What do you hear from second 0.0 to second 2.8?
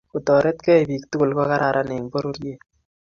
kotoretkei bik tugul ko kararan eng pororiet